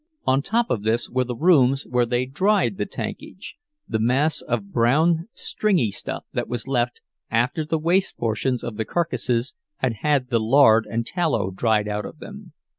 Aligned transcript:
On 0.25 0.41
top 0.41 0.71
of 0.71 0.81
this 0.81 1.11
were 1.11 1.25
the 1.25 1.35
rooms 1.35 1.83
where 1.85 2.07
they 2.07 2.25
dried 2.25 2.77
the 2.77 2.87
"tankage," 2.87 3.53
the 3.87 3.99
mass 3.99 4.41
of 4.41 4.71
brown 4.71 5.27
stringy 5.35 5.91
stuff 5.91 6.25
that 6.33 6.47
was 6.47 6.67
left 6.67 7.01
after 7.29 7.63
the 7.63 7.77
waste 7.77 8.17
portions 8.17 8.63
of 8.63 8.77
the 8.77 8.85
carcasses 8.85 9.53
had 9.75 9.97
had 10.01 10.31
the 10.31 10.39
lard 10.39 10.87
and 10.89 11.05
tallow 11.05 11.51
dried 11.51 11.87
out 11.87 12.07
of 12.07 12.17
them. 12.17 12.53